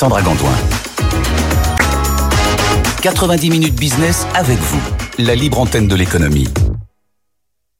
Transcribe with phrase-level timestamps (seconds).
[0.00, 0.48] Sandra Gantoin.
[3.02, 4.80] 90 minutes business avec vous,
[5.18, 6.48] la libre antenne de l'économie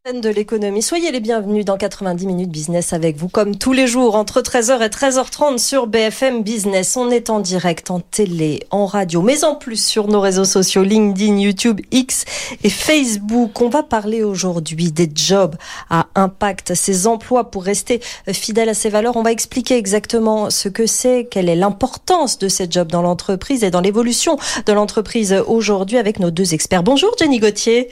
[0.06, 0.80] de l'économie.
[0.80, 4.82] Soyez les bienvenus dans 90 minutes business avec vous comme tous les jours entre 13h
[4.82, 6.96] et 13h30 sur BFM Business.
[6.96, 10.84] On est en direct en télé, en radio, mais en plus sur nos réseaux sociaux
[10.84, 12.24] LinkedIn, YouTube, X
[12.64, 13.60] et Facebook.
[13.60, 15.56] On va parler aujourd'hui des jobs
[15.90, 18.00] à impact, ces emplois pour rester
[18.32, 19.16] fidèles à ses valeurs.
[19.16, 23.64] On va expliquer exactement ce que c'est, quelle est l'importance de ces jobs dans l'entreprise
[23.64, 26.82] et dans l'évolution de l'entreprise aujourd'hui avec nos deux experts.
[26.84, 27.90] Bonjour Jenny Gauthier.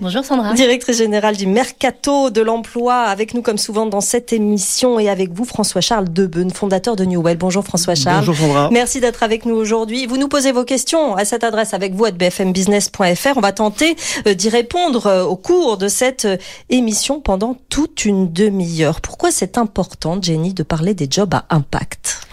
[0.00, 0.54] Bonjour Sandra.
[0.54, 5.32] Directrice générale du Mercato de l'emploi, avec nous comme souvent dans cette émission et avec
[5.32, 7.36] vous François-Charles Debeune, fondateur de Newell.
[7.36, 8.26] Bonjour François-Charles.
[8.26, 8.70] Bonjour Sandra.
[8.72, 10.06] Merci d'être avec nous aujourd'hui.
[10.06, 13.36] Vous nous posez vos questions à cette adresse avec vous à bfmbusiness.fr.
[13.36, 13.94] On va tenter
[14.26, 16.36] euh, d'y répondre euh, au cours de cette euh,
[16.70, 19.00] émission pendant toute une demi-heure.
[19.00, 22.23] Pourquoi c'est important, Jenny, de parler des jobs à impact?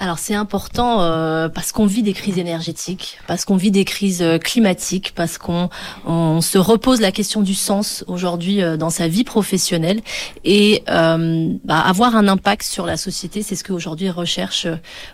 [0.00, 4.22] Alors c'est important euh, parce qu'on vit des crises énergétiques, parce qu'on vit des crises
[4.22, 5.70] euh, climatiques, parce qu'on
[6.06, 10.00] on se repose la question du sens aujourd'hui euh, dans sa vie professionnelle
[10.44, 14.68] et euh, bah, avoir un impact sur la société, c'est ce qu'aujourd'hui recherchent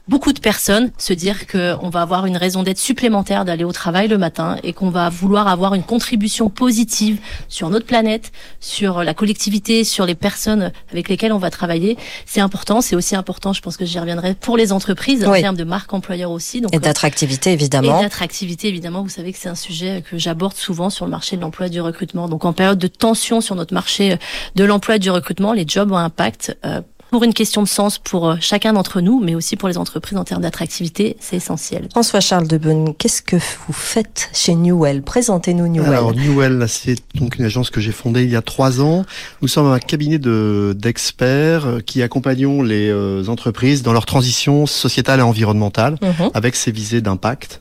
[0.06, 4.08] beaucoup de personnes, se dire qu'on va avoir une raison d'être supplémentaire d'aller au travail
[4.08, 9.14] le matin et qu'on va vouloir avoir une contribution positive sur notre planète, sur la
[9.14, 11.96] collectivité, sur les personnes avec lesquelles on va travailler.
[12.26, 15.56] C'est important, c'est aussi important, je pense que j'y reviendrai pour les entreprises, en termes
[15.56, 16.60] de marque employeur aussi.
[16.60, 17.98] Donc, et d'attractivité, évidemment.
[17.98, 19.02] Et d'attractivité, évidemment.
[19.02, 21.70] Vous savez que c'est un sujet que j'aborde souvent sur le marché de l'emploi et
[21.70, 22.28] du recrutement.
[22.28, 24.18] Donc, en période de tension sur notre marché
[24.54, 26.82] de l'emploi et du recrutement, les jobs ont un impact euh,
[27.14, 30.18] pour une question de sens pour euh, chacun d'entre nous, mais aussi pour les entreprises
[30.18, 31.86] en termes d'attractivité, c'est essentiel.
[31.92, 35.00] François-Charles Debonne, qu'est-ce que vous faites chez Newell?
[35.00, 35.90] Présentez-nous Newell.
[35.90, 39.04] Alors Newell, c'est donc une agence que j'ai fondée il y a trois ans.
[39.42, 44.66] Nous sommes un cabinet de d'experts euh, qui accompagnons les euh, entreprises dans leur transition
[44.66, 46.30] sociétale et environnementale mhm.
[46.34, 47.60] avec ces visées d'impact.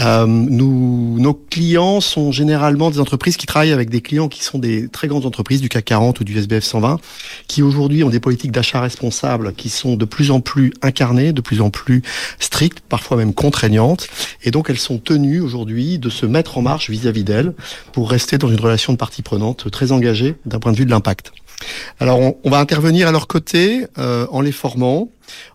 [0.00, 4.58] Euh, nous, nos clients sont généralement des entreprises qui travaillent avec des clients qui sont
[4.58, 6.98] des très grandes entreprises du CAC 40 ou du SBF 120,
[7.46, 11.42] qui aujourd'hui ont des politiques d'achat responsables qui sont de plus en plus incarnées, de
[11.42, 12.02] plus en plus
[12.40, 14.08] strictes, parfois même contraignantes.
[14.44, 17.52] Et donc elles sont tenues aujourd'hui de se mettre en marche vis-à-vis d'elles
[17.92, 20.90] pour rester dans une relation de partie prenante très engagée d'un point de vue de
[20.90, 21.32] l'impact.
[22.00, 25.10] Alors on, va intervenir à leur côté euh, en les formant,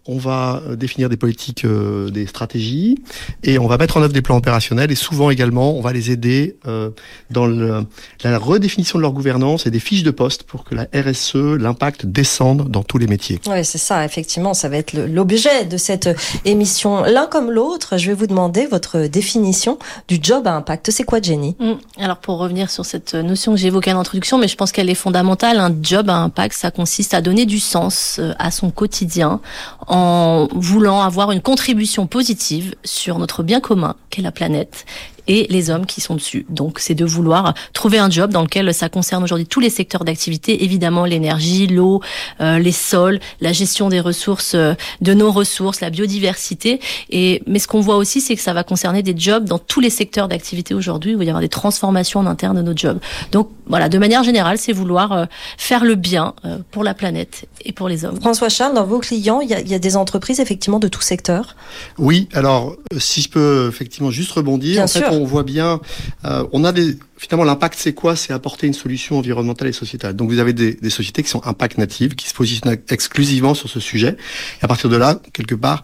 [0.06, 2.97] on va euh, définir des politiques, euh, des stratégies,
[3.44, 4.91] et on va mettre en œuvre des plans opérationnels.
[4.91, 6.89] Et souvent également, on va les aider euh,
[7.29, 7.85] dans le,
[8.23, 12.06] la redéfinition de leur gouvernance et des fiches de poste pour que la RSE, l'impact
[12.06, 13.39] descende dans tous les métiers.
[13.47, 14.03] Oui, c'est ça.
[14.06, 16.09] Effectivement, ça va être l'objet de cette
[16.45, 17.03] émission.
[17.03, 20.91] L'un comme l'autre, je vais vous demander votre définition du job à impact.
[20.91, 21.55] C'est quoi, Jenny?
[21.59, 21.73] Mmh.
[22.00, 24.95] Alors, pour revenir sur cette notion que j'évoquais à l'introduction, mais je pense qu'elle est
[24.95, 25.59] fondamentale.
[25.59, 29.40] Un job à impact, ça consiste à donner du sens à son quotidien
[29.88, 34.85] en voulant avoir une contribution positive sur notre bien commun qu'est la planète
[35.28, 36.45] et les hommes qui sont dessus.
[36.50, 40.03] Donc c'est de vouloir trouver un job dans lequel ça concerne aujourd'hui tous les secteurs
[40.03, 42.01] d'activité, évidemment l'énergie, l'eau,
[42.41, 46.79] euh, les sols, la gestion des ressources, euh, de nos ressources, la biodiversité.
[47.09, 49.79] Et mais ce qu'on voit aussi, c'est que ça va concerner des jobs dans tous
[49.79, 51.11] les secteurs d'activité aujourd'hui.
[51.11, 53.00] Il va y avoir des transformations en interne de nos jobs.
[53.31, 55.25] Donc voilà, de manière générale, c'est vouloir euh,
[55.57, 56.34] faire le bien
[56.72, 58.19] pour la planète et pour les hommes.
[58.19, 60.88] François Charles, dans vos clients, il y a, il y a des entreprises effectivement de
[60.88, 61.55] tout secteur.
[61.97, 64.75] Oui, alors si je peux effectivement juste rebondir.
[64.75, 65.79] Bien sûr on voit bien,
[66.25, 66.74] euh, on a
[67.18, 68.16] finalement, l'impact, c'est quoi?
[68.16, 70.16] C'est apporter une solution environnementale et sociétale.
[70.16, 73.69] Donc, vous avez des, des, sociétés qui sont impact natives, qui se positionnent exclusivement sur
[73.69, 74.18] ce sujet.
[74.62, 75.84] Et à partir de là, quelque part,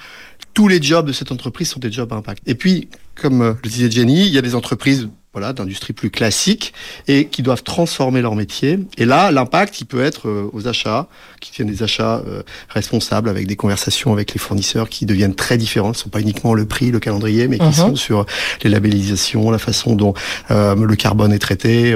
[0.53, 2.43] tous les jobs de cette entreprise sont des jobs à impact.
[2.45, 6.09] Et puis, comme euh, le disait Jenny, il y a des entreprises voilà, d'industrie plus
[6.09, 6.73] classique
[7.07, 8.79] et qui doivent transformer leur métier.
[8.97, 11.07] Et là, l'impact, il peut être euh, aux achats,
[11.39, 15.59] qui deviennent des achats euh, responsables avec des conversations avec les fournisseurs qui deviennent très
[15.59, 15.95] différentes.
[15.97, 17.73] Ce ne sont pas uniquement le prix, le calendrier, mais qui mhm.
[17.73, 18.25] sont sur
[18.63, 20.15] les labellisations, la façon dont
[20.49, 21.95] euh, le carbone est traité,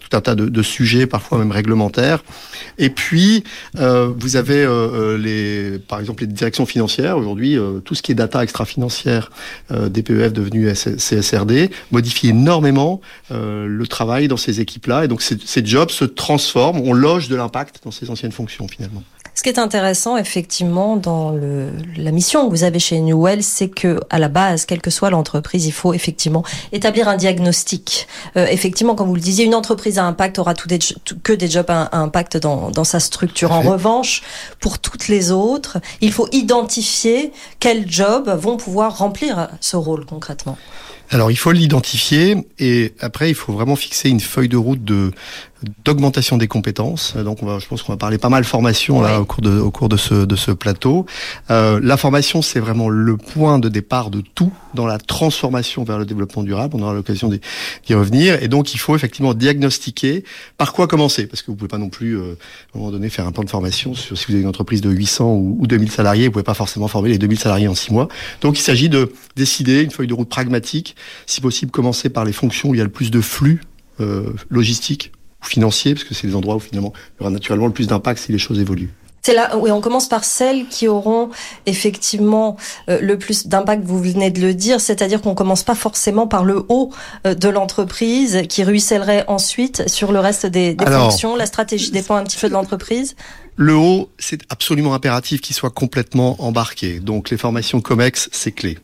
[0.00, 2.22] tout un tas de, de, sujets, parfois même réglementaires.
[2.76, 3.44] Et puis,
[3.74, 4.66] vous avez
[5.18, 7.16] les, par exemple, les directions financières.
[7.16, 9.30] Aujourd'hui, tout ce qui est data extra-financière,
[9.70, 12.73] DPEF devenu CSRD, modifie énormément
[13.30, 15.04] euh, le travail dans ces équipes-là.
[15.04, 19.02] Et donc ces, jobs se transforment, on loge de l'impact dans ces anciennes fonctions finalement.
[19.36, 23.68] Ce qui est intéressant, effectivement, dans le, la mission que vous avez chez Newell, c'est
[23.68, 28.06] que, à la base, quelle que soit l'entreprise, il faut effectivement établir un diagnostic.
[28.36, 30.78] Euh, effectivement, comme vous le disiez, une entreprise à impact aura tout des,
[31.24, 33.50] que des jobs à, impact dans, dans sa structure.
[33.50, 34.22] En revanche,
[34.60, 40.56] pour toutes les autres, il faut identifier quels jobs vont pouvoir remplir ce rôle concrètement.
[41.10, 45.12] Alors il faut l'identifier et après il faut vraiment fixer une feuille de route de
[45.84, 47.16] d'augmentation des compétences.
[47.16, 49.58] Donc, on va, je pense qu'on va parler pas mal formation là au cours de
[49.58, 51.06] au cours de ce de ce plateau.
[51.50, 55.98] Euh, la formation, c'est vraiment le point de départ de tout dans la transformation vers
[55.98, 56.76] le développement durable.
[56.76, 58.42] On aura l'occasion d'y revenir.
[58.42, 60.24] Et donc, il faut effectivement diagnostiquer
[60.58, 62.36] par quoi commencer, parce que vous pouvez pas non plus euh,
[62.74, 64.80] à un moment donné faire un plan de formation sur si vous avez une entreprise
[64.80, 67.74] de 800 ou, ou 2000 salariés, vous pouvez pas forcément former les 2000 salariés en
[67.74, 68.08] six mois.
[68.40, 70.96] Donc, il s'agit de décider une feuille de route pragmatique,
[71.26, 73.62] si possible commencer par les fonctions où il y a le plus de flux
[74.00, 75.12] euh, logistiques
[75.44, 77.86] ou financiers, parce que c'est les endroits où finalement il y aura naturellement le plus
[77.86, 78.92] d'impact si les choses évoluent.
[79.22, 81.30] C'est là, oui, on commence par celles qui auront
[81.64, 82.58] effectivement
[82.90, 86.44] euh, le plus d'impact, vous venez de le dire, c'est-à-dire qu'on commence pas forcément par
[86.44, 86.90] le haut
[87.26, 91.36] euh, de l'entreprise, qui ruissellerait ensuite sur le reste des, des fonctions.
[91.36, 93.16] La stratégie dépend un petit peu de l'entreprise.
[93.56, 97.00] Le haut, c'est absolument impératif qu'il soit complètement embarqué.
[97.00, 98.78] Donc les formations COMEX, c'est clé.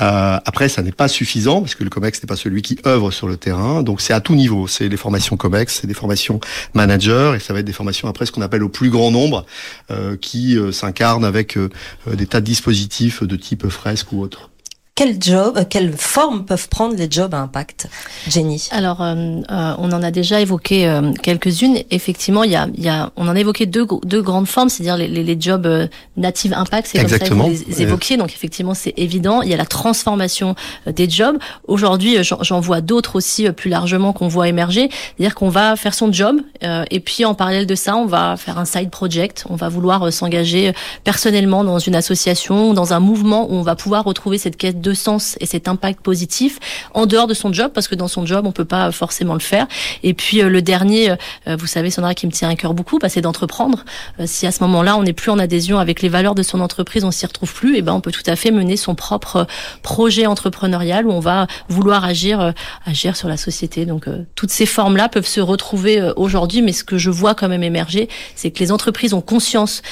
[0.00, 3.10] Euh, après, ça n'est pas suffisant parce que le COMEX n'est pas celui qui œuvre
[3.10, 3.82] sur le terrain.
[3.82, 4.66] Donc c'est à tout niveau.
[4.66, 6.40] C'est des formations COMEX, c'est des formations
[6.74, 9.46] managers et ça va être des formations après ce qu'on appelle au plus grand nombre
[9.90, 11.58] euh, qui euh, s'incarnent avec
[12.06, 14.50] des tas de dispositifs de type fresque ou autre
[14.94, 17.88] quel job, euh, quelle forme peuvent prendre les jobs à impact,
[18.28, 18.68] Jenny?
[18.70, 21.78] Alors, euh, euh, on en a déjà évoqué euh, quelques-unes.
[21.90, 24.68] Effectivement, il y a, il y a, on en a évoqué deux, deux grandes formes,
[24.68, 25.68] c'est-à-dire les, les, les, jobs
[26.16, 28.16] native impact, c'est comme ça que vous les évoquiez.
[28.16, 29.42] Donc, effectivement, c'est évident.
[29.42, 30.54] Il y a la transformation
[30.86, 31.38] des jobs.
[31.66, 34.90] Aujourd'hui, j'en vois d'autres aussi plus largement qu'on voit émerger.
[34.90, 38.58] C'est-à-dire qu'on va faire son job et puis en parallèle de ça, on va faire
[38.58, 39.44] un side project.
[39.50, 44.04] On va vouloir s'engager personnellement dans une association, dans un mouvement où on va pouvoir
[44.04, 46.60] retrouver cette quête de sens et cet impact positif
[46.92, 49.40] en dehors de son job, parce que dans son job, on peut pas forcément le
[49.40, 49.66] faire.
[50.02, 51.10] Et puis euh, le dernier,
[51.48, 53.84] euh, vous savez, Sandra, qui me tient à cœur beaucoup, bah, c'est d'entreprendre.
[54.20, 56.60] Euh, si à ce moment-là, on n'est plus en adhésion avec les valeurs de son
[56.60, 59.46] entreprise, on s'y retrouve plus, et ben on peut tout à fait mener son propre
[59.82, 62.52] projet entrepreneurial où on va vouloir agir,
[62.84, 63.86] agir sur la société.
[63.86, 67.62] Donc toutes ces formes-là peuvent se retrouver aujourd'hui, mais ce que je vois quand même
[67.62, 69.82] émerger, c'est que les entreprises ont conscience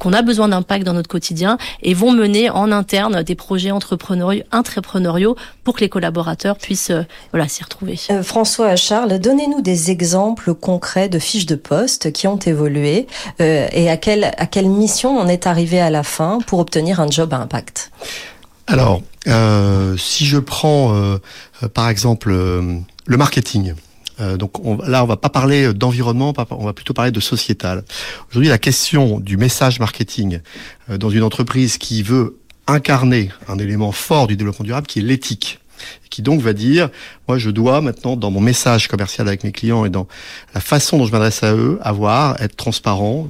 [0.00, 4.41] qu'on a besoin d'impact dans notre quotidien et vont mener en interne des projets entrepreneuriaux
[4.52, 7.98] entrepreneuriaux pour que les collaborateurs puissent euh, voilà s'y retrouver.
[8.10, 13.06] Euh, François Charles, donnez-nous des exemples concrets de fiches de poste qui ont évolué
[13.40, 17.00] euh, et à quelle à quelle mission on est arrivé à la fin pour obtenir
[17.00, 17.90] un job à impact?
[18.66, 21.18] Alors, euh, si je prends euh,
[21.74, 23.74] par exemple le marketing.
[24.38, 27.84] donc on, là, on va pas parler d'environnement, on va plutôt parler de sociétal.
[28.30, 30.40] Aujourd'hui, la question du message marketing
[30.88, 35.58] dans une entreprise qui veut incarner un élément fort du développement durable qui est l'éthique
[36.10, 36.90] qui donc va dire,
[37.26, 40.06] moi je dois maintenant dans mon message commercial avec mes clients et dans
[40.54, 43.28] la façon dont je m'adresse à eux, avoir, être transparent,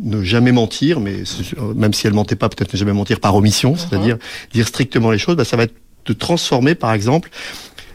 [0.00, 1.22] ne jamais mentir, mais
[1.74, 3.78] même si elle mentait pas, peut-être ne jamais mentir par omission, uh-huh.
[3.78, 4.18] c'est-à-dire
[4.52, 5.74] dire strictement les choses, bah, ça va être
[6.06, 7.30] de transformer par exemple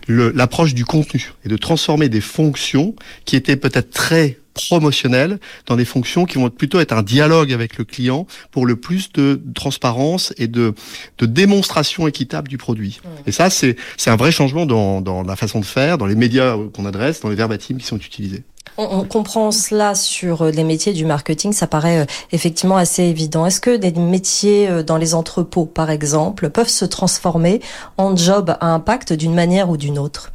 [0.07, 2.95] l'approche du contenu et de transformer des fonctions
[3.25, 7.77] qui étaient peut-être très promotionnelles dans des fonctions qui vont plutôt être un dialogue avec
[7.77, 10.73] le client pour le plus de transparence et de,
[11.17, 12.99] de démonstration équitable du produit.
[13.25, 13.75] Et ça, c'est
[14.07, 17.29] un vrai changement dans, dans la façon de faire, dans les médias qu'on adresse, dans
[17.29, 18.43] les verbatims qui sont utilisés.
[18.79, 23.45] On, comprend cela sur euh, les métiers du marketing, ça paraît euh, effectivement assez évident.
[23.47, 27.59] Est-ce que des métiers euh, dans les entrepôts, par exemple, peuvent se transformer
[27.97, 30.31] en job à impact d'une manière ou d'une autre?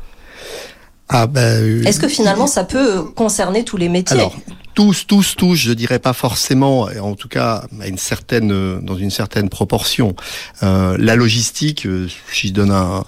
[1.12, 4.28] Ah ben, Est-ce que finalement ça peut concerner tous les métiers?
[4.74, 9.10] Tous, tous, tous, je dirais pas forcément, en tout cas à une certaine, dans une
[9.10, 10.14] certaine proportion.
[10.62, 13.04] Euh, la logistique, euh, si je donne un,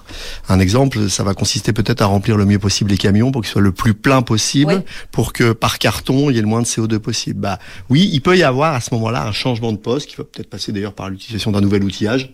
[0.49, 3.51] un, exemple, ça va consister peut-être à remplir le mieux possible les camions pour qu'ils
[3.51, 6.67] soient le plus plein possible, pour que par carton il y ait le moins de
[6.67, 7.39] CO2 possible.
[7.39, 10.23] Bah oui, il peut y avoir à ce moment-là un changement de poste qui va
[10.23, 12.31] peut-être passer d'ailleurs par l'utilisation d'un nouvel outillage,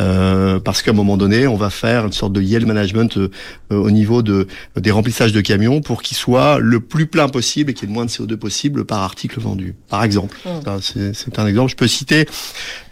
[0.00, 3.28] euh, parce qu'à un moment donné, on va faire une sorte de yield management euh,
[3.70, 4.46] au niveau de
[4.76, 7.92] des remplissages de camions pour qu'ils soient le plus plein possible et qu'il y ait
[7.92, 10.36] le moins de CO2 possible par article vendu, par exemple.
[10.46, 11.12] Mmh.
[11.12, 11.70] C'est un exemple.
[11.70, 12.26] Je peux citer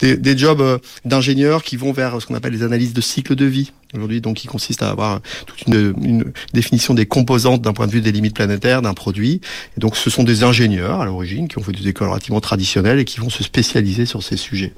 [0.00, 3.34] des, des jobs euh, d'ingénieurs qui vont vers ce qu'on appelle les analyses de cycle
[3.34, 7.72] de vie aujourd'hui, donc qui consiste à avoir toute une, une définition des composantes d'un
[7.72, 9.40] point de vue des limites planétaires d'un produit.
[9.76, 12.98] Et donc, ce sont des ingénieurs à l'origine qui ont fait des écoles relativement traditionnelles
[12.98, 14.72] et qui vont se spécialiser sur ces sujets.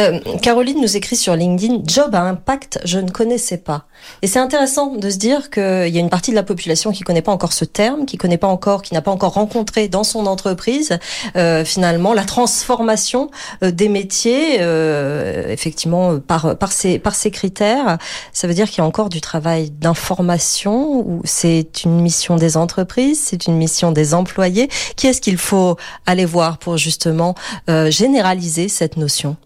[0.00, 3.86] Euh, Caroline nous écrit sur LinkedIn Job à impact, je ne connaissais pas.
[4.22, 7.04] Et c'est intéressant de se dire qu'il y a une partie de la population qui
[7.04, 10.02] connaît pas encore ce terme, qui connaît pas encore, qui n'a pas encore rencontré dans
[10.02, 10.98] son entreprise
[11.36, 13.30] euh, finalement la transformation
[13.62, 17.98] euh, des métiers, euh, effectivement par par ces par ces critères.
[18.32, 22.56] Ça veut dire qu'il y a encore du travail d'information ou c'est une mission des
[22.56, 24.68] entreprises, c'est une mission des employés.
[24.96, 27.36] Qui est-ce qu'il faut aller voir pour justement
[27.68, 29.36] généraliser cette notion?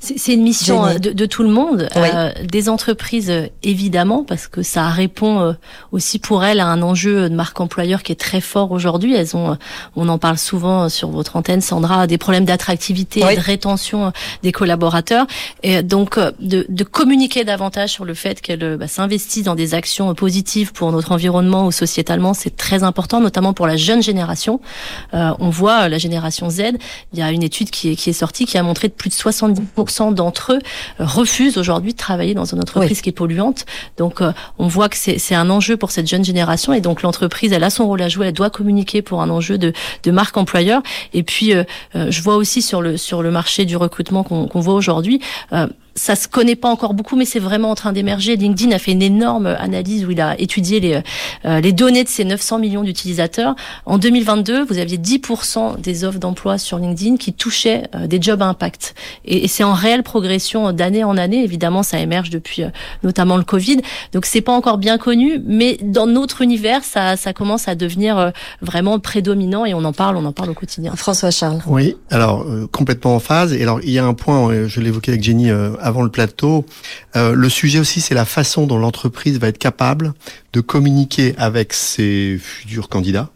[0.00, 3.32] C'est une mission de, de, tout le monde, euh, des entreprises
[3.62, 5.52] évidemment, parce que ça répond euh,
[5.92, 9.14] aussi pour elles à un enjeu de marque employeur qui est très fort aujourd'hui.
[9.14, 9.56] Elles ont,
[9.96, 14.52] on en parle souvent sur votre antenne, Sandra, des problèmes d'attractivité, et de rétention des
[14.52, 15.26] collaborateurs,
[15.62, 20.14] et donc de, de communiquer davantage sur le fait qu'elles bah, s'investissent dans des actions
[20.14, 24.60] positives pour notre environnement ou sociétalement, c'est très important, notamment pour la jeune génération.
[25.14, 26.62] Euh, on voit la génération Z.
[27.12, 29.10] Il y a une étude qui est, qui est sortie qui a montré que plus
[29.10, 29.55] de 70%
[30.12, 30.58] d'entre eux
[31.00, 33.66] euh, refusent aujourd'hui de travailler dans une entreprise qui est polluante.
[33.96, 37.52] Donc, euh, on voit que c'est un enjeu pour cette jeune génération et donc l'entreprise,
[37.52, 38.26] elle a son rôle à jouer.
[38.28, 39.72] Elle doit communiquer pour un enjeu de,
[40.02, 40.82] de marque employeur.
[41.12, 41.52] Et puis,
[41.94, 45.20] je vois aussi sur le sur le marché du recrutement qu'on voit aujourd'hui
[45.96, 48.36] ça se connaît pas encore beaucoup, mais c'est vraiment en train d'émerger.
[48.36, 51.00] LinkedIn a fait une énorme analyse où il a étudié les,
[51.46, 53.56] euh, les données de ces 900 millions d'utilisateurs.
[53.86, 58.42] En 2022, vous aviez 10% des offres d'emploi sur LinkedIn qui touchaient euh, des jobs
[58.42, 58.94] à impact.
[59.24, 61.42] Et, et c'est en réelle progression d'année en année.
[61.42, 62.68] Évidemment, ça émerge depuis euh,
[63.02, 63.78] notamment le Covid.
[64.12, 68.32] Donc c'est pas encore bien connu, mais dans notre univers, ça, ça commence à devenir
[68.60, 70.94] vraiment prédominant et on en parle, on en parle au quotidien.
[70.94, 71.60] François Charles.
[71.66, 73.54] Oui, alors complètement en phase.
[73.54, 75.50] Et alors il y a un point, je l'évoquais avec Jenny
[75.86, 76.66] avant le plateau.
[77.14, 80.14] Euh, le sujet aussi, c'est la façon dont l'entreprise va être capable
[80.52, 83.30] de communiquer avec ses futurs candidats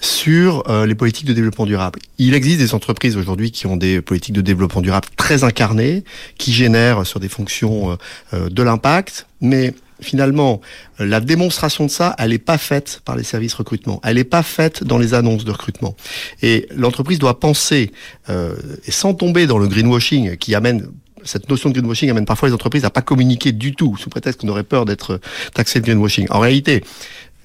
[0.00, 2.00] sur euh, les politiques de développement durable.
[2.18, 6.04] Il existe des entreprises aujourd'hui qui ont des politiques de développement durable très incarnées,
[6.36, 7.96] qui génèrent sur des fonctions
[8.34, 10.60] euh, de l'impact, mais finalement,
[10.98, 14.00] la démonstration de ça, elle n'est pas faite par les services recrutement.
[14.04, 15.96] Elle n'est pas faite dans les annonces de recrutement.
[16.42, 17.92] Et l'entreprise doit penser,
[18.28, 20.90] et sans tomber dans le greenwashing qui amène
[21.24, 24.40] cette notion de greenwashing amène parfois les entreprises à pas communiquer du tout, sous prétexte
[24.40, 25.20] qu'on aurait peur d'être
[25.52, 26.26] taxé de greenwashing.
[26.30, 26.82] En réalité,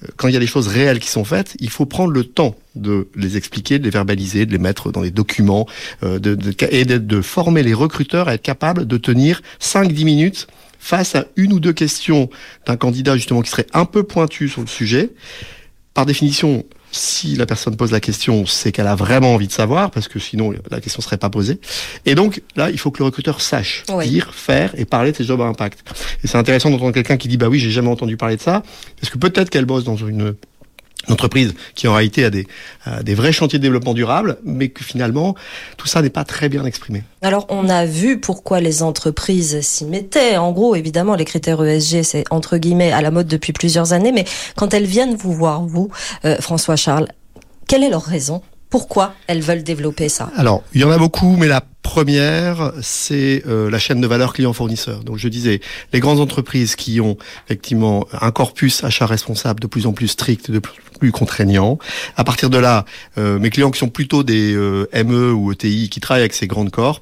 [0.04, 2.24] euh, quand il y a des choses réelles qui sont faites, il faut prendre le
[2.24, 5.68] temps de les expliquer, de les verbaliser, de les mettre dans des documents,
[6.04, 6.20] euh,
[6.70, 10.48] et de, de, former les recruteurs à être capables de tenir 5-10 minutes
[10.80, 12.30] face à une ou deux questions
[12.66, 15.12] d'un candidat justement qui serait un peu pointu sur le sujet.
[15.94, 19.92] Par définition, si la personne pose la question, c'est qu'elle a vraiment envie de savoir,
[19.92, 21.60] parce que sinon la question serait pas posée.
[22.06, 25.24] Et donc là, il faut que le recruteur sache dire, faire et parler de ses
[25.24, 25.84] jobs à impact.
[26.24, 28.64] Et c'est intéressant d'entendre quelqu'un qui dit bah oui, j'ai jamais entendu parler de ça,
[29.00, 30.36] parce que peut-être qu'elle bosse dans une
[31.08, 32.48] entreprise qui en réalité a des,
[33.04, 35.36] des vrais chantiers de développement durable, mais que finalement,
[35.78, 37.04] tout ça n'est pas très bien exprimé.
[37.22, 40.38] Alors, on a vu pourquoi les entreprises s'y mettaient.
[40.38, 44.12] En gros, évidemment, les critères ESG, c'est entre guillemets à la mode depuis plusieurs années,
[44.12, 44.26] mais
[44.56, 45.90] quand elles viennent vous voir, vous,
[46.26, 47.08] euh, François Charles,
[47.68, 50.32] quelle est leur raison pourquoi elles veulent développer ça?
[50.36, 54.34] Alors, il y en a beaucoup, mais la première, c'est euh, la chaîne de valeur
[54.34, 55.04] client-fournisseur.
[55.04, 55.60] Donc, je disais,
[55.92, 60.52] les grandes entreprises qui ont effectivement un corpus achat responsable de plus en plus strict,
[60.52, 61.80] de plus, plus contraignant.
[62.16, 62.86] À partir de là,
[63.18, 66.46] euh, mes clients qui sont plutôt des euh, ME ou ETI qui travaillent avec ces
[66.46, 67.02] grandes corps,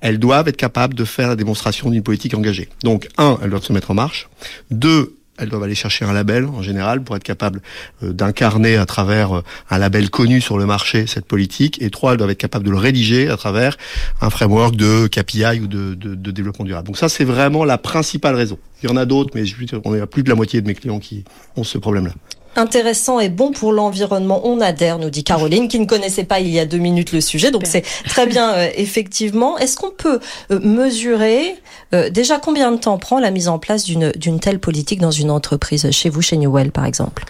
[0.00, 2.68] elles doivent être capables de faire la démonstration d'une politique engagée.
[2.84, 4.28] Donc, un, elles doivent se mettre en marche.
[4.70, 7.60] Deux, elles doivent aller chercher un label en général pour être capable
[8.02, 11.80] euh, d'incarner à travers euh, un label connu sur le marché cette politique.
[11.82, 13.76] Et trois, elles doivent être capables de le rédiger à travers
[14.20, 16.86] un framework de KPI ou de, de, développement durable.
[16.86, 18.58] Donc ça, c'est vraiment la principale raison.
[18.82, 19.44] Il y en a d'autres, mais
[19.84, 21.24] on est à plus de la moitié de mes clients qui
[21.56, 22.12] ont ce problème-là
[22.56, 24.40] intéressant et bon pour l'environnement.
[24.44, 27.20] On adhère, nous dit Caroline, qui ne connaissait pas il y a deux minutes le
[27.20, 27.50] sujet.
[27.50, 29.58] Donc c'est très bien, euh, effectivement.
[29.58, 31.56] Est-ce qu'on peut euh, mesurer
[31.94, 35.30] euh, déjà combien de temps prend la mise en place d'une telle politique dans une
[35.30, 37.24] entreprise, chez vous, chez Newell, par exemple?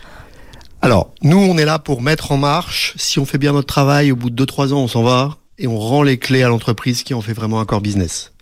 [0.83, 2.95] Alors, nous, on est là pour mettre en marche.
[2.97, 5.67] Si on fait bien notre travail, au bout de 2-3 ans, on s'en va et
[5.67, 8.33] on rend les clés à l'entreprise qui en fait vraiment un core business.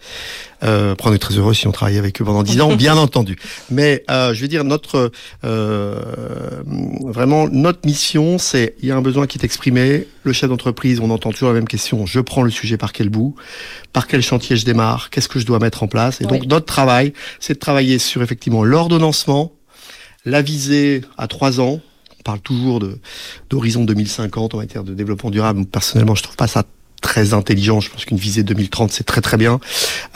[0.63, 3.37] Euh, on est très heureux si on travaille avec eux pendant dix ans, bien entendu.
[3.71, 5.11] Mais euh, je veux dire, notre
[5.45, 6.01] euh,
[7.05, 10.07] vraiment notre mission, c'est il y a un besoin qui est exprimé.
[10.23, 12.07] Le chef d'entreprise, on entend toujours la même question.
[12.07, 13.35] Je prends le sujet par quel bout,
[13.93, 16.21] par quel chantier je démarre, qu'est-ce que je dois mettre en place?
[16.21, 19.53] Et donc notre travail, c'est de travailler sur effectivement l'ordonnancement,
[20.25, 21.81] la visée à trois ans.
[22.21, 22.99] On parle toujours de
[23.51, 25.65] d'horizon 2050 en matière de développement durable.
[25.67, 26.65] Personnellement, je trouve pas ça
[27.01, 27.81] très intelligent.
[27.81, 29.61] Je pense qu'une visée 2030, c'est très très bien.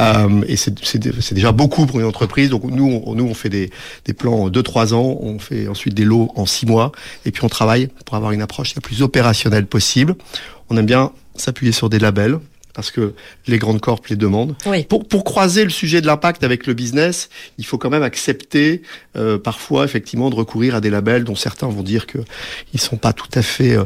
[0.00, 2.50] Euh, et c'est déjà beaucoup pour une entreprise.
[2.50, 3.70] Donc nous, on, nous, on fait des,
[4.04, 5.18] des plans de trois ans.
[5.20, 6.92] On fait ensuite des lots en six mois.
[7.24, 10.14] Et puis on travaille pour avoir une approche la plus opérationnelle possible.
[10.70, 12.38] On aime bien s'appuyer sur des labels
[12.74, 13.14] parce que
[13.46, 14.56] les grandes corps les demandent.
[14.88, 18.82] Pour, pour croiser le sujet de l'impact avec le business, il faut quand même accepter
[19.16, 22.18] euh, parfois effectivement de recourir à des labels dont certains vont dire que
[22.74, 23.84] ils sont pas tout à fait euh,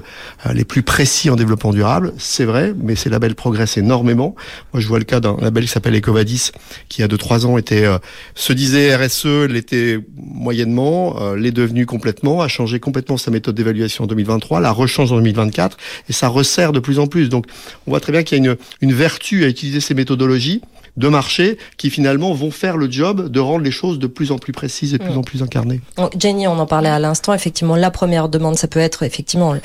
[0.53, 2.13] les plus précis en développement durable.
[2.19, 4.35] C'est vrai, mais ces labels progressent énormément.
[4.73, 6.53] Moi, je vois le cas d'un label qui s'appelle Ecovadis,
[6.89, 7.99] qui a deux trois ans était euh,
[8.35, 14.05] se disait RSE, l'était moyennement, euh, l'est devenu complètement, a changé complètement sa méthode d'évaluation
[14.05, 15.77] en 2023, la rechange en 2024,
[16.09, 17.29] et ça resserre de plus en plus.
[17.29, 17.47] Donc,
[17.87, 20.61] on voit très bien qu'il y a une une vertu à utiliser ces méthodologies
[20.97, 24.39] de marché qui finalement vont faire le job de rendre les choses de plus en
[24.39, 25.19] plus précises et de plus mm.
[25.19, 25.81] en plus incarnées.
[26.19, 29.57] Jenny, on en parlait à l'instant, effectivement, la première demande, ça peut être effectivement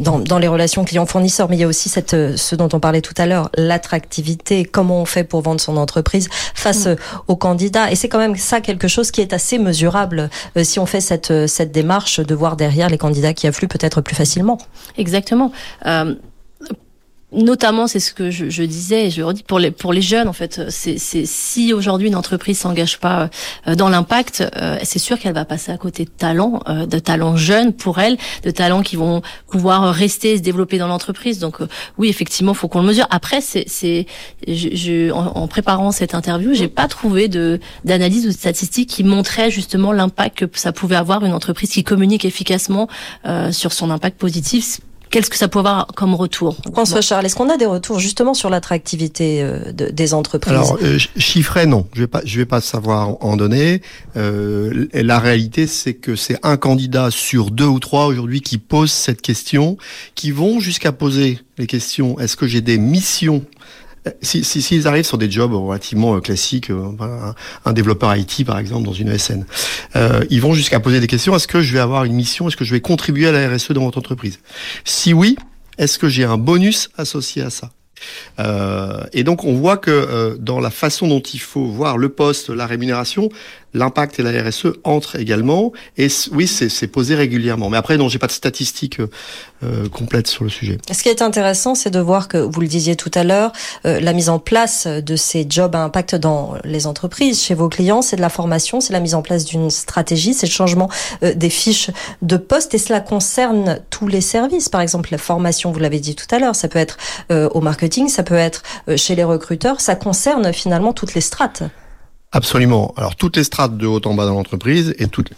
[0.00, 3.02] dans, dans les relations clients-fournisseurs, mais il y a aussi cette, ce dont on parlait
[3.02, 6.96] tout à l'heure, l'attractivité, comment on fait pour vendre son entreprise face mm.
[7.28, 7.90] aux candidats?
[7.92, 11.00] Et c'est quand même ça quelque chose qui est assez mesurable euh, si on fait
[11.00, 14.58] cette, cette démarche de voir derrière les candidats qui affluent peut-être plus facilement.
[14.98, 15.52] Exactement.
[15.86, 16.14] Euh,
[17.32, 20.26] Notamment, c'est ce que je, je, disais, et je redis pour les pour les jeunes
[20.26, 23.30] en fait, c'est si aujourd'hui une entreprise s'engage pas
[23.68, 26.98] euh, dans l'impact, euh, c'est sûr qu'elle va passer à côté de talents, euh, de
[26.98, 31.38] talents jeunes pour elle, de talents qui vont pouvoir rester et se développer dans l'entreprise.
[31.38, 31.58] Donc
[31.98, 33.06] oui, effectivement, faut qu'on le mesure.
[33.10, 34.06] Après, c'est c'est
[34.48, 39.52] je, en, préparant cette interview, j'ai pas trouvé de d'analyse ou de statistiques qui montraient
[39.52, 42.88] justement l'impact que ça pouvait avoir une entreprise qui communique efficacement
[43.52, 47.50] sur son impact positif Qu'est-ce que ça peut avoir comme retour François Charles, est-ce qu'on
[47.50, 51.86] a des retours justement sur l'attractivité euh, des entreprises Alors, euh, chiffré, non.
[51.94, 53.82] Je vais pas, je vais pas savoir en donner.
[54.16, 58.92] Euh, la réalité, c'est que c'est un candidat sur deux ou trois aujourd'hui qui pose
[58.92, 59.76] cette question,
[60.14, 62.18] qui vont jusqu'à poser les questions.
[62.20, 63.44] Est-ce que j'ai des missions
[64.22, 66.92] s'ils si, si, arrivent sur des jobs relativement euh, classiques, euh,
[67.64, 69.44] un, développeur IT par exemple dans une ESN,
[69.96, 71.34] euh, ils vont jusqu'à poser des questions.
[71.34, 72.48] Est-ce que je vais avoir une mission?
[72.48, 74.40] Est-ce que je vais contribuer à la RSE dans votre entreprise?
[74.84, 75.36] Si oui,
[75.78, 77.70] est-ce que j'ai un bonus associé à ça?
[78.38, 82.08] Euh, et donc on voit que euh, dans la façon dont il faut voir le
[82.08, 83.28] poste, la rémunération,
[83.74, 85.72] l'impact et la RSE entrent également.
[85.98, 87.70] Et oui, c'est posé régulièrement.
[87.70, 89.00] Mais après, non, j'ai pas de statistiques
[89.62, 90.78] euh, complètes sur le sujet.
[90.90, 93.52] Ce qui est intéressant, c'est de voir que vous le disiez tout à l'heure,
[93.84, 98.02] la mise en place de ces jobs à impact dans les entreprises, chez vos clients,
[98.02, 100.88] c'est de la formation, c'est la mise en place d'une stratégie, c'est le changement
[101.22, 101.90] des fiches
[102.22, 104.68] de poste, et cela concerne tous les services.
[104.68, 106.98] Par exemple, la formation, vous l'avez dit tout à l'heure, ça peut être
[107.30, 111.62] au marketing ça peut être euh, chez les recruteurs, ça concerne finalement toutes les strates.
[112.32, 112.94] Absolument.
[112.96, 115.32] Alors toutes les strates de haut en bas dans l'entreprise et toutes,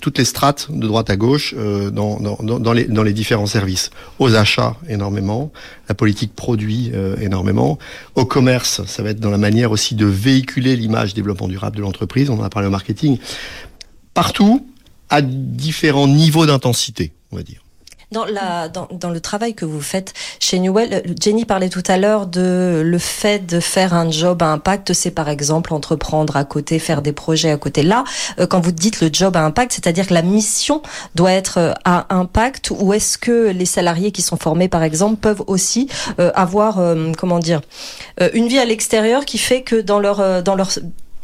[0.00, 3.46] toutes les strates de droite à gauche euh, dans, dans, dans, les, dans les différents
[3.46, 3.90] services.
[4.18, 5.52] Aux achats énormément,
[5.88, 7.78] la politique produit euh, énormément.
[8.16, 11.82] Au commerce, ça va être dans la manière aussi de véhiculer l'image développement durable de
[11.82, 12.28] l'entreprise.
[12.28, 13.18] On en a parlé au marketing.
[14.12, 14.66] Partout,
[15.10, 17.61] à différents niveaux d'intensité, on va dire.
[18.12, 21.82] Dans, la, dans, dans, le travail que vous faites chez Newell, euh, Jenny parlait tout
[21.88, 26.36] à l'heure de le fait de faire un job à impact, c'est par exemple entreprendre
[26.36, 27.82] à côté, faire des projets à côté.
[27.82, 28.04] Là,
[28.38, 30.82] euh, quand vous dites le job à impact, c'est-à-dire que la mission
[31.14, 35.16] doit être euh, à impact ou est-ce que les salariés qui sont formés, par exemple,
[35.16, 35.88] peuvent aussi
[36.34, 36.80] avoir,
[37.16, 37.60] comment dire,
[38.34, 40.70] une vie à l'extérieur qui fait que dans leur, dans leur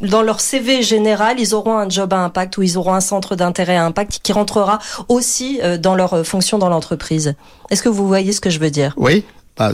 [0.01, 3.35] dans leur CV général, ils auront un job à impact ou ils auront un centre
[3.35, 7.35] d'intérêt à impact qui rentrera aussi euh, dans leur euh, fonction dans l'entreprise.
[7.69, 8.93] Est-ce que vous voyez ce que je veux dire?
[8.97, 9.23] Oui.
[9.57, 9.73] Bah,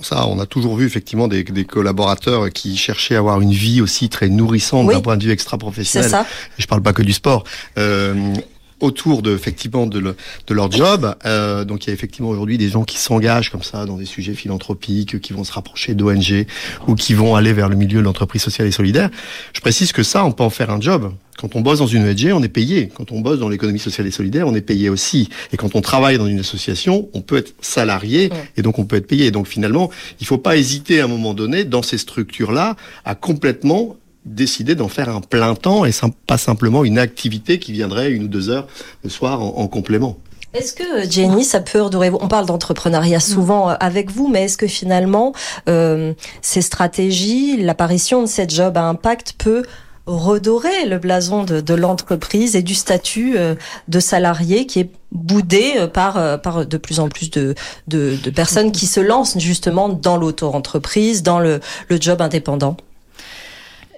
[0.00, 3.80] ça, on a toujours vu effectivement des, des, collaborateurs qui cherchaient à avoir une vie
[3.80, 6.10] aussi très nourrissante d'un point de vue extra-professionnel.
[6.58, 7.44] Je parle pas que du sport.
[7.78, 8.34] Euh,
[8.80, 11.14] autour de effectivement de, le, de leur job.
[11.24, 14.04] Euh, donc il y a effectivement aujourd'hui des gens qui s'engagent comme ça dans des
[14.04, 16.46] sujets philanthropiques, qui vont se rapprocher d'ONG
[16.86, 19.10] ou qui vont aller vers le milieu de l'entreprise sociale et solidaire.
[19.52, 21.12] Je précise que ça, on peut en faire un job.
[21.36, 22.88] Quand on bosse dans une ONG, on est payé.
[22.94, 25.28] Quand on bosse dans l'économie sociale et solidaire, on est payé aussi.
[25.52, 28.96] Et quand on travaille dans une association, on peut être salarié et donc on peut
[28.96, 29.30] être payé.
[29.30, 33.14] Donc finalement, il ne faut pas hésiter à un moment donné dans ces structures-là à
[33.14, 35.90] complètement décider d'en faire un plein temps et
[36.26, 38.66] pas simplement une activité qui viendrait une ou deux heures
[39.02, 40.18] le soir en, complément.
[40.52, 44.56] Est-ce que Jenny, ça peut redorer On parle d'entrepreneuriat souvent euh, avec vous, mais est-ce
[44.56, 45.32] que finalement
[45.68, 49.64] euh, ces stratégies, l'apparition de cette job à impact peut
[50.06, 53.54] redorer le blason de, l'entreprise et du statut euh,
[53.88, 57.54] de salarié qui est boudé par, par de plus en plus de,
[57.88, 62.76] de, personnes qui se lancent justement dans l'auto-entreprise, dans le, le job indépendant?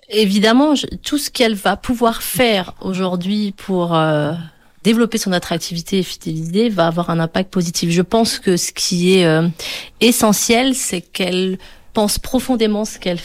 [0.08, 4.32] Évidemment, tout ce qu'elle va pouvoir faire aujourd'hui pour euh,
[4.82, 7.90] développer son attractivité et fidélité va avoir un impact positif.
[7.90, 9.48] Je pense que ce qui est euh,
[10.00, 11.58] essentiel, c'est qu'elle
[11.92, 13.18] pense profondément ce qu'elle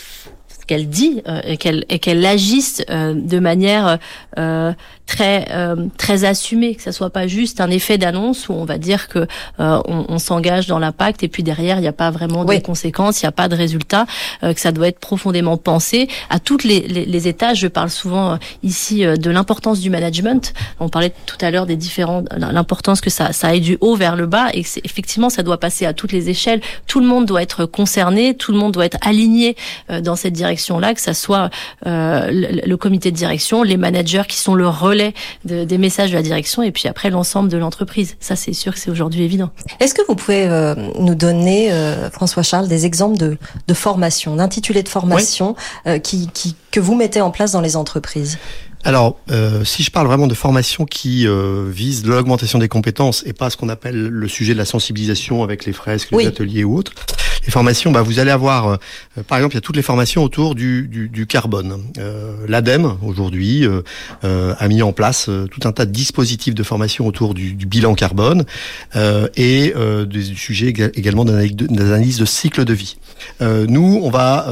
[0.67, 3.97] qu'elle dit euh, et qu'elle et qu'elle agisse de manière
[5.11, 8.77] très euh, très assumé, que ça soit pas juste un effet d'annonce où on va
[8.77, 9.19] dire que
[9.59, 12.57] euh, on, on s'engage dans l'impact et puis derrière il n'y a pas vraiment de
[12.59, 14.05] conséquences, il n'y a pas de résultats,
[14.43, 17.59] euh, que ça doit être profondément pensé à toutes les, les, les étages.
[17.59, 20.53] Je parle souvent ici de l'importance du management.
[20.79, 24.15] On parlait tout à l'heure des différents l'importance que ça ça aille du haut vers
[24.15, 26.61] le bas et effectivement ça doit passer à toutes les échelles.
[26.87, 29.57] Tout le monde doit être concerné, tout le monde doit être aligné
[30.01, 31.49] dans cette direction-là, que ça soit
[31.85, 35.13] le, le comité de direction, les managers qui sont le relais relais
[35.65, 38.15] des messages de la direction et puis après l'ensemble de l'entreprise.
[38.19, 39.49] Ça, c'est sûr que c'est aujourd'hui évident.
[39.79, 43.37] Est-ce que vous pouvez euh, nous donner, euh, François Charles, des exemples de,
[43.67, 45.55] de formation, d'intitulés de formation
[45.87, 48.37] euh, qui, qui, que vous mettez en place dans les entreprises?
[48.83, 53.33] Alors, euh, si je parle vraiment de formation qui euh, vise l'augmentation des compétences et
[53.33, 56.75] pas ce qu'on appelle le sujet de la sensibilisation avec les fresques, les ateliers ou
[56.77, 56.93] autres,
[57.45, 58.77] les formations, bah, vous allez avoir, euh,
[59.27, 61.81] par exemple, il y a toutes les formations autour du, du, du carbone.
[61.97, 63.65] Euh, L'ADEME, aujourd'hui,
[64.23, 67.65] euh, a mis en place tout un tas de dispositifs de formation autour du, du
[67.65, 68.45] bilan carbone
[68.95, 69.73] et
[70.07, 72.97] des sujets également d'analyse de cycle de vie.
[73.39, 74.47] nous, on va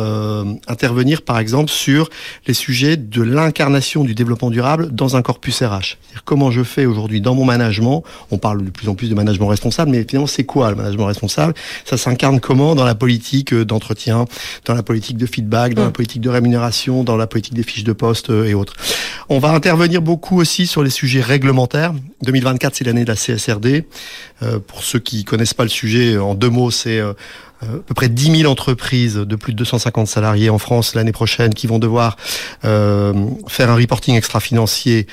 [0.67, 2.09] intervenir, par exemple, sur
[2.47, 5.97] les sujets de l'incarnation du développement durable dans un corpus RH.
[6.25, 9.47] Comment je fais aujourd'hui dans mon management, on parle de plus en plus de management
[9.47, 11.53] responsable, mais finalement, c'est quoi le management responsable?
[11.85, 14.25] Ça s'incarne comment dans la politique euh, d'entretien,
[14.65, 15.93] dans la politique de feedback, dans la mm.
[15.93, 18.73] politique de rémunération, dans la politique des fiches de poste euh, et autres.
[19.27, 21.93] On va intervenir beaucoup aussi sur les sujets réglementaires.
[22.23, 23.85] 2024, c'est l'année de la CSRD.
[24.41, 27.15] Euh, pour ceux qui connaissent pas le sujet, en deux mots, c'est à
[27.85, 31.67] peu près 10 000 entreprises de plus de 250 salariés en France l'année prochaine qui
[31.67, 32.15] vont devoir
[32.61, 35.07] faire un reporting extra-financier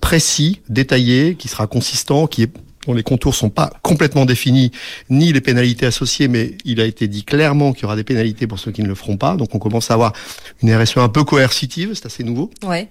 [0.00, 2.52] précis, détaillé, qui sera consistant, qui est
[2.86, 4.72] dont les contours sont pas complètement définis,
[5.10, 8.46] ni les pénalités associées, mais il a été dit clairement qu'il y aura des pénalités
[8.46, 9.36] pour ceux qui ne le feront pas.
[9.36, 10.12] Donc on commence à avoir
[10.62, 12.50] une RSE un peu coercitive, c'est assez nouveau.
[12.64, 12.88] Ouais.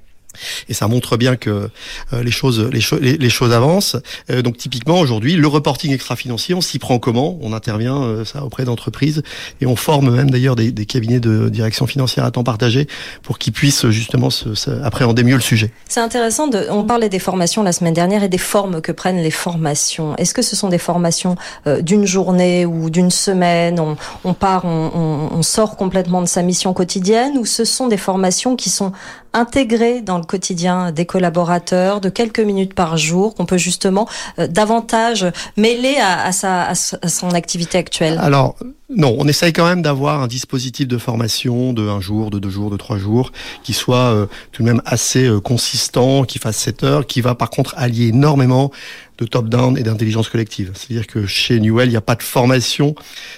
[0.69, 1.69] Et ça montre bien que
[2.13, 3.97] euh, les choses, les, les, choses avancent.
[4.29, 7.37] Euh, donc typiquement aujourd'hui, le reporting extra-financier, on s'y prend comment?
[7.41, 9.23] On intervient euh, ça auprès d'entreprises
[9.59, 12.87] et on forme même d'ailleurs des, des, cabinets de direction financière à temps partagé
[13.23, 15.71] pour qu'ils puissent justement se, se, appréhender mieux le sujet.
[15.87, 16.47] C'est intéressant.
[16.47, 20.15] De, on parlait des formations la semaine dernière et des formes que prennent les formations.
[20.17, 21.35] Est-ce que ce sont des formations
[21.81, 23.79] d'une journée ou d'une semaine?
[23.79, 27.97] On, on, part, on, on sort complètement de sa mission quotidienne ou ce sont des
[27.97, 28.91] formations qui sont
[29.33, 34.07] intégrées dans le quotidien des collaborateurs de quelques minutes par jour qu'on peut justement
[34.39, 35.25] euh, davantage
[35.57, 38.17] mêler à, sa, son activité actuelle.
[38.21, 38.55] Alors
[38.93, 42.49] non, on essaye quand même d'avoir un dispositif de formation de un jour, de deux
[42.49, 43.31] jours, de trois jours,
[43.63, 47.33] qui soit euh, tout de même assez euh, consistant, qui fasse 7 heures, qui va
[47.33, 48.69] par contre allier énormément
[49.21, 50.71] de top-down et d'intelligence collective.
[50.73, 52.95] C'est-à-dire que chez Newell, il n'y a pas de formation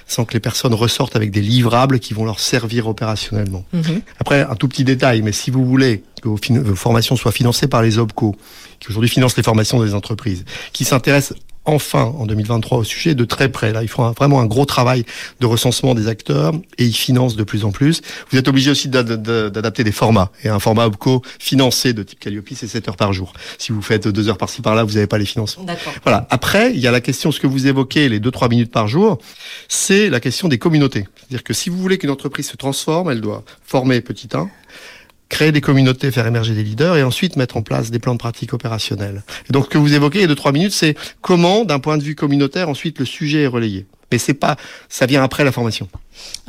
[0.08, 3.65] sans que les personnes ressortent avec des livrables qui vont leur servir opérationnellement.
[3.76, 4.02] Mm-hmm.
[4.19, 7.67] Après, un tout petit détail, mais si vous voulez que vos, vos formations soient financées
[7.67, 8.36] par les OPCO,
[8.80, 13.26] qui aujourd'hui financent les formations des entreprises, qui s'intéressent enfin en 2023 au sujet de
[13.26, 13.71] très près.
[13.73, 15.06] Là, ils font vraiment un gros travail
[15.39, 18.02] de recensement des acteurs et ils financent de plus en plus.
[18.32, 20.32] Vous êtes obligé aussi d'adapter des formats.
[20.43, 23.34] Et un format OPCO financé de type Calliope, c'est 7 heures par jour.
[23.58, 25.65] Si vous faites deux heures par-ci par-là, vous n'avez pas les financements.
[26.04, 26.28] Voilà.
[26.30, 29.17] Après, il y a la question, ce que vous évoquez, les 2-3 minutes par jour,
[29.67, 31.08] c'est la question des communautés.
[31.17, 34.49] C'est-à-dire que si vous voulez qu'une entreprise se transforme, elle doit former petit 1,
[35.34, 38.19] créer des communautés, faire émerger des leaders et ensuite mettre en place des plans de
[38.19, 39.24] pratique opérationnels.
[39.50, 42.13] Et donc, ce que vous évoquez, deux, trois minutes, c'est comment, d'un point de vue
[42.13, 43.88] communautaire, ensuite le sujet est relayé.
[44.12, 44.58] Mais c'est pas,
[44.89, 45.89] ça vient après la formation.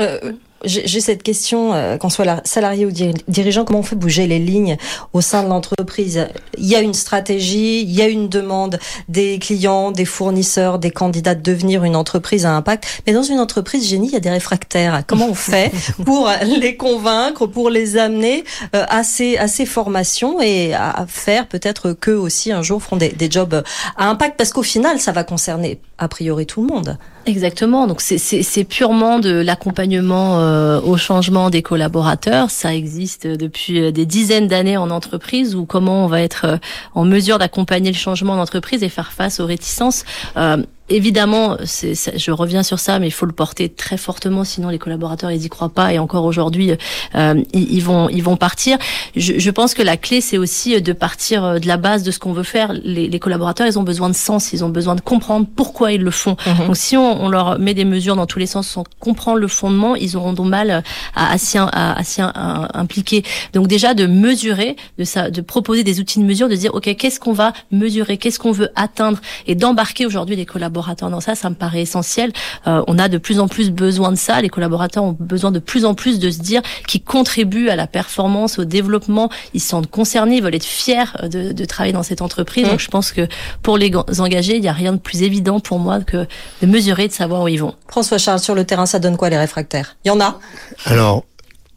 [0.01, 0.33] Euh,
[0.65, 2.91] j'ai cette question, euh, qu'on soit salarié ou
[3.29, 4.77] dirigeant, comment on fait bouger les lignes
[5.13, 6.27] au sein de l'entreprise?
[6.59, 10.91] Il y a une stratégie, il y a une demande des clients, des fournisseurs, des
[10.91, 13.03] candidats de devenir une entreprise à impact.
[13.07, 15.03] Mais dans une entreprise génie, il y a des réfractaires.
[15.07, 15.73] Comment on fait
[16.05, 21.49] pour les convaincre, pour les amener euh, à, ces, à ces formations et à faire
[21.49, 23.63] peut-être qu'eux aussi un jour feront des, des jobs
[23.97, 24.37] à impact?
[24.37, 26.99] Parce qu'au final, ça va concerner a priori tout le monde.
[27.27, 27.87] Exactement.
[27.87, 32.51] Donc c'est purement de l'accompagnement euh, au changement des collaborateurs.
[32.51, 36.57] Ça existe depuis euh, des dizaines d'années en entreprise ou comment on va être euh,
[36.95, 40.05] en mesure d'accompagner le changement d'entreprise et faire face aux réticences.
[40.37, 44.69] Euh, Évidemment, c'est, je reviens sur ça, mais il faut le porter très fortement, sinon
[44.69, 46.73] les collaborateurs ils y croient pas et encore aujourd'hui
[47.15, 48.77] euh, ils, vont ils vont partir.
[49.17, 52.11] Je, je, pense que la clé c'est aussi de partir euh, de la base de
[52.11, 52.75] ce qu'on veut faire.
[52.75, 56.03] Les, les, collaborateurs ils ont besoin de sens, ils ont besoin de comprendre pourquoi ils
[56.03, 56.37] le font.
[56.47, 56.67] Mhm.
[56.67, 59.49] Donc si on, on, leur met des mesures dans tous les sens sans comprendre le
[59.49, 60.83] fondement, ils auront du mal
[61.15, 63.23] à, à s'y à, à, impliquer.
[63.55, 66.95] Donc déjà de mesurer, de ça, de proposer des outils de mesure, de dire ok
[66.95, 69.19] qu'est-ce qu'on va mesurer, qu'est-ce qu'on veut atteindre?
[69.47, 72.33] Et d'embarquer aujourd'hui les collaborateurs collaborateurs dans ça, ça me paraît essentiel.
[72.67, 74.41] Euh, on a de plus en plus besoin de ça.
[74.43, 77.87] Les collaborateurs ont besoin de plus en plus de se dire qu'ils contribuent à la
[77.87, 79.31] performance, au développement.
[79.55, 82.67] Ils se sentent concernés, ils veulent être fiers de, de travailler dans cette entreprise.
[82.67, 82.71] Mmh.
[82.71, 83.29] Donc je pense que
[83.63, 86.27] pour les engagés, il n'y a rien de plus évident pour moi que
[86.61, 87.75] de mesurer, de savoir où ils vont.
[87.89, 89.97] François Charles, sur le terrain, ça donne quoi les réfractaires?
[90.05, 90.41] Il y en a?
[90.87, 91.25] Alors,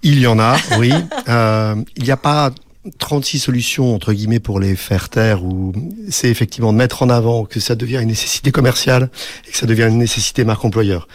[0.02, 0.92] il y en a, oui.
[1.30, 2.52] euh, il n'y a pas
[2.98, 5.74] 36 solutions entre guillemets pour les faire taire ou
[6.10, 9.10] c'est effectivement de mettre en avant que ça devient une nécessité commerciale
[9.48, 11.08] et que ça devient une nécessité marque employeur.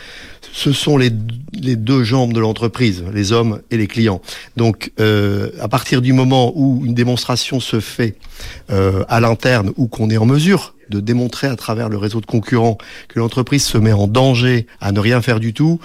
[0.53, 4.21] ce sont les, deux jambes de l'entreprise, les hommes et les clients.
[4.57, 8.17] Donc, euh, à partir du moment où une démonstration se fait
[8.71, 12.27] euh, à l'interne ou qu'on est en mesure de démontrer à travers le réseau de
[12.27, 12.77] concurrents
[13.09, 15.81] que l'entreprise se met en danger à ne rien faire du tout,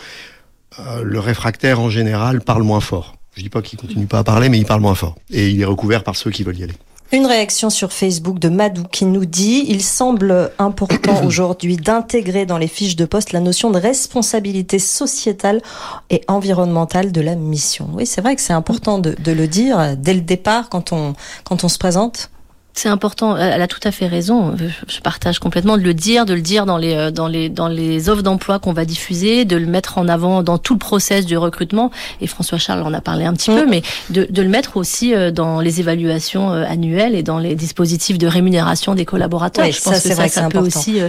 [0.80, 3.17] euh, le réfractaire en général parle moins fort.
[3.38, 5.16] Je dis pas qu'il continue pas à parler, mais il parle moins fort.
[5.30, 6.74] Et il est recouvert par ceux qui veulent y aller.
[7.12, 12.58] Une réaction sur Facebook de Madou qui nous dit il semble important aujourd'hui d'intégrer dans
[12.58, 15.62] les fiches de poste la notion de responsabilité sociétale
[16.10, 17.88] et environnementale de la mission.
[17.94, 21.14] Oui, c'est vrai que c'est important de, de, le dire dès le départ quand on
[21.44, 22.32] quand on se présente.
[22.78, 23.36] C'est important.
[23.36, 24.56] Elle a tout à fait raison.
[24.88, 27.68] Je partage complètement de le dire, de le dire dans les euh, dans les dans
[27.68, 31.26] les offres d'emploi qu'on va diffuser, de le mettre en avant dans tout le process
[31.26, 31.90] du recrutement.
[32.22, 33.56] Et François Charles en a parlé un petit mm.
[33.56, 37.40] peu, mais de, de le mettre aussi euh, dans les évaluations euh, annuelles et dans
[37.40, 39.66] les dispositifs de rémunération des collaborateurs.
[39.72, 41.00] Je pense ça, que ça, ça peut aussi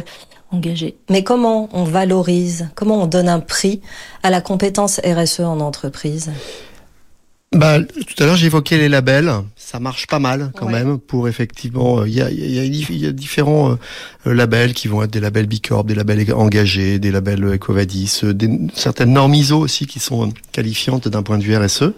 [0.50, 0.96] engager.
[1.10, 3.82] Mais comment on valorise, comment on donne un prix
[4.22, 6.30] à la compétence RSE en entreprise?
[7.52, 9.32] Bah, tout à l'heure, j'évoquais les labels.
[9.56, 12.04] Ça marche pas mal quand même pour effectivement.
[12.04, 13.78] Il y a, y, a, y a, différents
[14.26, 18.34] euh, labels qui vont être des labels Bicorp, des labels engagés, des labels Ecovadis, euh,
[18.34, 21.92] des, certaines normes ISO aussi qui sont qualifiantes d'un point de vue RSE.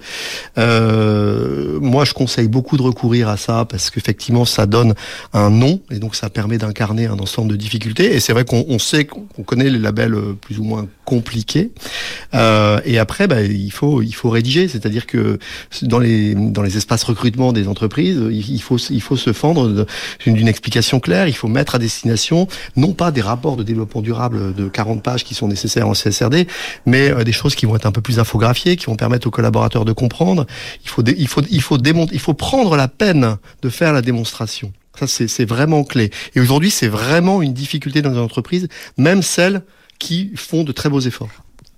[0.57, 4.95] Euh, moi, je conseille beaucoup de recourir à ça parce qu'effectivement, ça donne
[5.33, 8.15] un nom et donc ça permet d'incarner un ensemble de difficultés.
[8.15, 11.73] Et c'est vrai qu'on sait qu'on connaît les labels plus ou moins compliqués.
[12.35, 15.41] Euh, et après, bah, il faut il faut rédiger, c'est-à-dire que
[15.83, 19.87] dans les dans les espaces recrutement des entreprises, il faut il faut se fendre
[20.25, 21.27] d'une explication claire.
[21.27, 22.47] Il faut mettre à destination
[22.77, 26.47] non pas des rapports de développement durable de 40 pages qui sont nécessaires en CSRD,
[26.87, 29.33] mais euh, des choses qui vont être un peu plus infographiées, qui vont permettre aux
[29.33, 30.47] collaborateurs de comprendre.
[30.85, 34.03] Il faut il faut il faut démontrer, il faut prendre la peine de faire la
[34.03, 34.73] démonstration.
[34.97, 36.11] Ça c'est vraiment clé.
[36.37, 39.63] Et aujourd'hui, c'est vraiment une difficulté dans les entreprises, même celles
[40.01, 41.31] qui font de très beaux efforts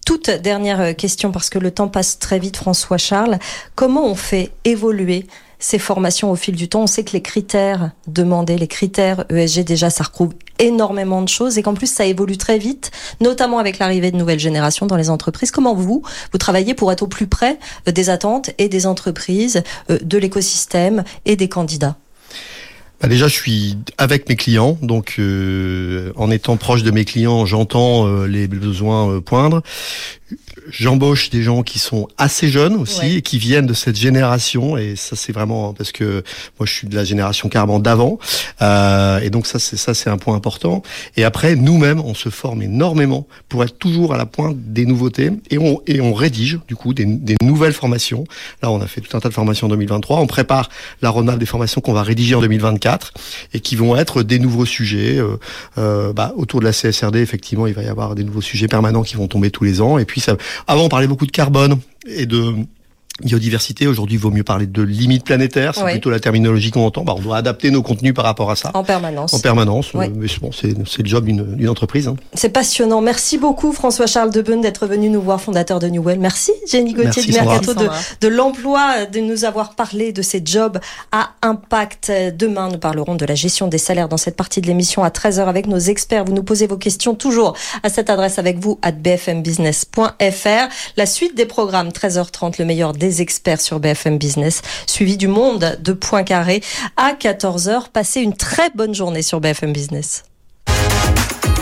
[0.04, 3.38] toute dernière euh, question, parce que le temps passe très vite, François Charles.
[3.74, 5.26] Comment on fait évoluer
[5.58, 6.82] ces formations au fil du temps?
[6.82, 11.56] On sait que les critères demandés, les critères ESG, déjà, ça recouvre énormément de choses
[11.56, 15.08] et qu'en plus, ça évolue très vite, notamment avec l'arrivée de nouvelles générations dans les
[15.08, 15.50] entreprises.
[15.50, 17.58] Comment vous, vous travaillez pour être au plus près
[17.88, 21.96] euh, des attentes et des entreprises, euh, de l'écosystème et des candidats?
[23.02, 27.44] Bah, déjà, je suis avec mes clients, donc euh, en étant proche de mes clients,
[27.46, 29.62] j'entends euh, les besoins euh, poindre
[30.70, 34.76] j'embauche des gens qui sont assez jeunes aussi et qui viennent de cette génération.
[34.76, 36.22] Et ça c'est vraiment parce que
[36.58, 38.18] moi je suis de la génération carrément d'avant.
[38.60, 40.82] Euh, et donc ça c'est ça c'est un point important.
[41.16, 45.30] Et après nous-mêmes on se forme énormément pour être toujours à la pointe des nouveautés.
[45.50, 48.24] Et on et on rédige du coup des, des nouvelles formations.
[48.62, 50.68] Là on a fait tout un tas de formations en 2023 on prépare
[51.00, 53.12] la roadmap des formations qu'on va rédiger en 2024
[53.54, 55.36] et qui vont être des nouveaux sujets euh,
[55.78, 59.02] euh, bah, autour de la CSRD effectivement il va y avoir des nouveaux sujets permanents
[59.02, 59.98] qui vont tomber tous les ans.
[59.98, 62.54] Et puis ça avant, on parlait beaucoup de carbone et de
[63.20, 63.86] biodiversité.
[63.86, 65.74] Aujourd'hui, il vaut mieux parler de limites planétaires.
[65.74, 67.04] C'est plutôt la terminologie qu'on entend.
[67.04, 68.70] Bah, on doit adapter nos contenus par rapport à ça.
[68.74, 69.34] En permanence.
[69.34, 69.94] En permanence.
[69.94, 72.08] Mais bon, c'est le job d'une entreprise.
[72.08, 72.16] Hein.
[72.34, 73.00] C'est passionnant.
[73.00, 76.18] Merci beaucoup, François-Charles Debeun, d'être venu nous voir, fondateur de Newell.
[76.18, 77.88] Merci, Jenny Gauthier du Mercato de,
[78.20, 80.78] de l'emploi, de nous avoir parlé de ces jobs
[81.10, 82.10] à impact.
[82.36, 85.46] Demain, nous parlerons de la gestion des salaires dans cette partie de l'émission à 13h
[85.46, 86.24] avec nos experts.
[86.24, 90.68] Vous nous posez vos questions toujours à cette adresse avec vous, à bfmbusiness.fr.
[90.96, 95.78] La suite des programmes, 13h30, le meilleur des experts sur BFM Business, suivi du monde
[95.80, 96.62] de Poincaré
[96.96, 97.90] à 14h.
[97.92, 100.24] Passez une très bonne journée sur BFM Business.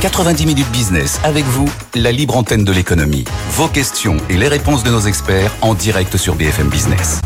[0.00, 3.24] 90 minutes business avec vous, la libre antenne de l'économie.
[3.50, 7.20] Vos questions et les réponses de nos experts en direct sur BFM Business.